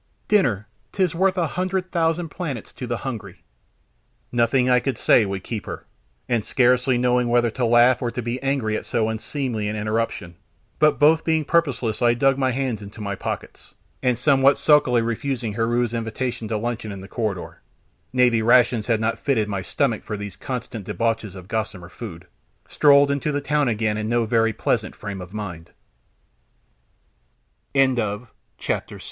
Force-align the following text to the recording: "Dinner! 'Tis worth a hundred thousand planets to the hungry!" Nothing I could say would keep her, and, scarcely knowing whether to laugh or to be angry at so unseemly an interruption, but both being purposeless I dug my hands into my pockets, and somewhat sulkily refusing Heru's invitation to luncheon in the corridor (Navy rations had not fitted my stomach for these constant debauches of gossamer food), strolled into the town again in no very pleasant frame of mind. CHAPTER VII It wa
"Dinner! 0.27 0.67
'Tis 0.93 1.13
worth 1.13 1.37
a 1.37 1.45
hundred 1.45 1.91
thousand 1.91 2.29
planets 2.29 2.73
to 2.73 2.87
the 2.87 2.97
hungry!" 3.05 3.43
Nothing 4.31 4.67
I 4.67 4.79
could 4.79 4.97
say 4.97 5.27
would 5.27 5.43
keep 5.43 5.67
her, 5.67 5.85
and, 6.27 6.43
scarcely 6.43 6.97
knowing 6.97 7.27
whether 7.29 7.51
to 7.51 7.63
laugh 7.65 8.01
or 8.01 8.09
to 8.09 8.21
be 8.23 8.41
angry 8.41 8.75
at 8.75 8.87
so 8.87 9.09
unseemly 9.09 9.67
an 9.67 9.75
interruption, 9.75 10.37
but 10.79 10.97
both 10.97 11.23
being 11.23 11.45
purposeless 11.45 12.01
I 12.01 12.15
dug 12.15 12.35
my 12.35 12.49
hands 12.49 12.81
into 12.81 12.99
my 12.99 13.13
pockets, 13.13 13.75
and 14.01 14.17
somewhat 14.17 14.57
sulkily 14.57 15.03
refusing 15.03 15.53
Heru's 15.53 15.93
invitation 15.93 16.47
to 16.47 16.57
luncheon 16.57 16.91
in 16.91 17.01
the 17.01 17.07
corridor 17.07 17.61
(Navy 18.11 18.41
rations 18.41 18.87
had 18.87 18.99
not 18.99 19.19
fitted 19.19 19.47
my 19.47 19.61
stomach 19.61 20.03
for 20.03 20.17
these 20.17 20.35
constant 20.35 20.83
debauches 20.83 21.35
of 21.35 21.47
gossamer 21.47 21.89
food), 21.89 22.25
strolled 22.67 23.11
into 23.11 23.31
the 23.31 23.39
town 23.39 23.67
again 23.67 23.97
in 23.97 24.09
no 24.09 24.25
very 24.25 24.51
pleasant 24.51 24.95
frame 24.95 25.21
of 25.21 25.31
mind. 25.31 25.69
CHAPTER 27.75 28.29
VII 28.57 28.75
It 28.75 28.89
wa 28.89 28.99